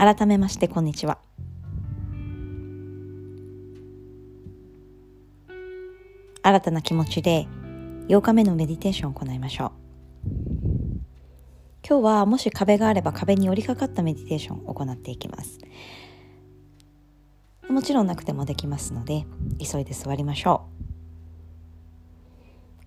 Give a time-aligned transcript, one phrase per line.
[0.00, 1.18] 改めましてこんにちは。
[6.42, 7.46] 新たな気持ちで
[8.08, 9.72] 8日目のメディテーションを行いましょう。
[11.86, 15.58] 今日はもし壁があれば壁に寄りかかったメディテーションを行っていきます。
[17.68, 19.26] もちろんなくてもできますので
[19.58, 20.84] 急いで座りましょう。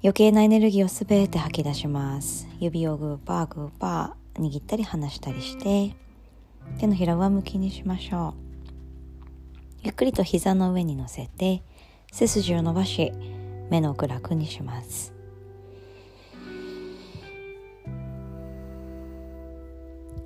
[0.01, 2.47] 余計なエネルギーをすべて吐き出します。
[2.59, 5.95] 指をグーパーグーパー握ったり離したりして
[6.83, 9.83] 手のひら上向きにしましょう。
[9.83, 11.63] ゆっくりと膝の上に乗せて
[12.11, 13.13] 背筋を伸ばし
[13.69, 15.13] 目の奥楽にします。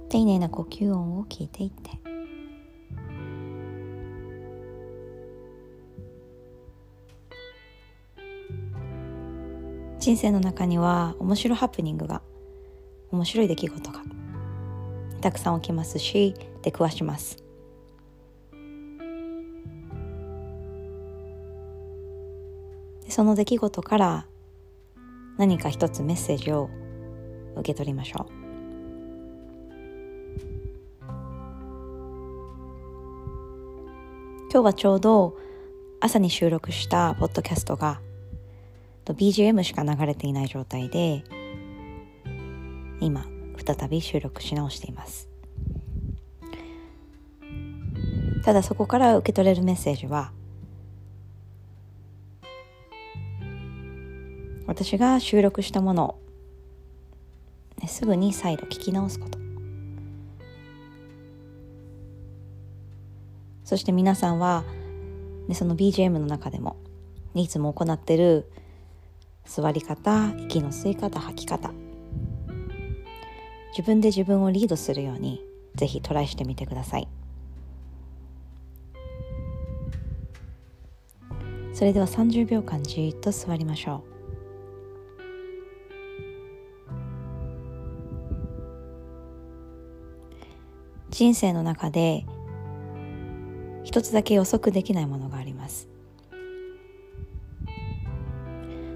[0.09, 1.91] 丁寧な呼吸音を聞いていって。
[9.99, 12.23] 人生の中には面白ハプニングが
[13.11, 14.01] 面白い出来事が
[15.21, 17.37] たくさん起きますし出くわします。
[23.09, 24.25] その出来事から
[25.37, 26.69] 何か一つメッセージを
[27.55, 28.47] 受け取りましょう。
[34.51, 35.37] 今日はちょうど
[35.99, 38.01] 朝に収録したポッドキャストが
[39.05, 41.23] BGM しか流れていない状態で
[42.99, 43.25] 今
[43.75, 45.27] 再び収録し直しています。
[48.45, 50.31] ただそこから受け取れるメッセージは
[54.67, 56.17] 私が収録したもの
[57.81, 59.37] を、すぐに再度聞き直すこと。
[63.65, 64.63] そして皆さんは、
[65.49, 66.77] ね、その BGM の中でも
[67.33, 68.49] いつも行ってる
[69.45, 71.73] 座り方息の吸い方吐き方
[73.77, 75.45] 自分で自分をリードするように
[75.75, 77.07] ぜひトライしてみてください。
[81.73, 84.03] それでは30秒間じっと座りましょう。
[91.11, 92.25] 人生の中で
[93.83, 95.87] 一つだけ予測できないものがあります。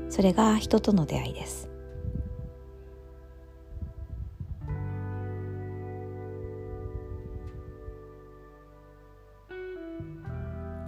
[0.10, 1.71] それが人との出会いです。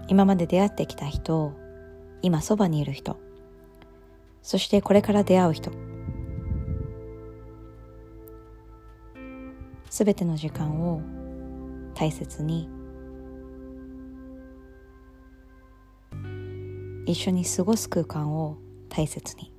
[0.08, 1.54] 今まで出会ってきた人
[2.22, 3.18] 今そばにいる人。
[4.42, 5.72] そしてこれから出会う人。
[9.90, 11.02] すべての時間を
[11.94, 12.68] 大切に
[17.06, 18.58] 一緒に過ごす空間を
[18.90, 19.53] 大切に。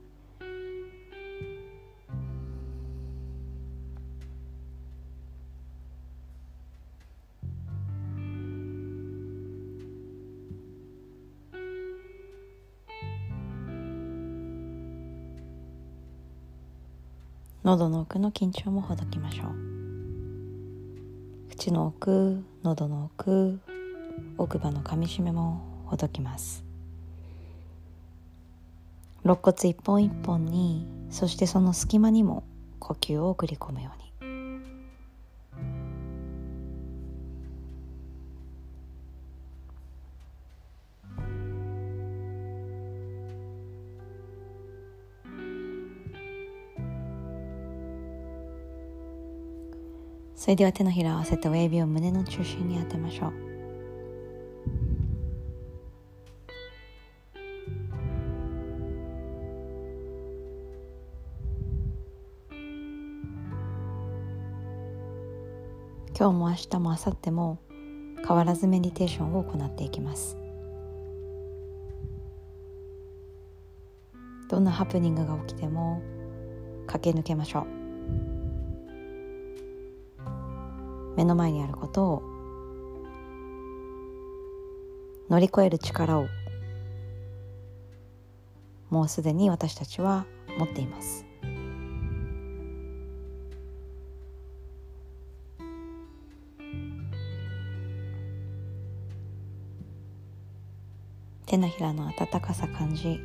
[17.65, 19.49] 喉の奥の緊張もほどきましょう。
[21.49, 23.59] 口の奥喉の奥
[24.37, 26.63] 奥歯の噛みしめもほどきます。
[29.25, 32.45] 肋骨一本一本にそしてその隙間にも
[32.81, 34.13] 呼吸を送り込むように。
[50.37, 53.33] それでは手のひらを合わせて親指を胸の中心に当てましょう。
[66.17, 67.59] 今日も明日も明後日も
[68.27, 70.37] 変わらずメディテーションを行っていきます。
[74.49, 76.03] どんなハプニングが起きても
[76.87, 77.84] 駆け抜けましょう。
[81.25, 82.23] 目の前にあることを
[85.31, 86.29] 乗り越える力を
[88.91, 90.27] もうすでに私たちは
[90.59, 91.25] 持っています。
[101.47, 103.21] 手のひらの温かさ感じ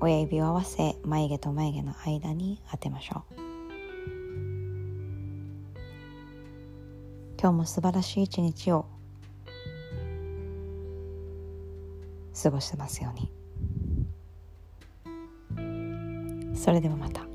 [0.00, 3.51] 親指を合わせ眉毛と眉毛の間に当てましょう。
[7.42, 8.86] 今日も素晴らしい一日を
[12.40, 13.14] 過ごしてますよう
[15.58, 16.56] に。
[16.56, 17.31] それではまた。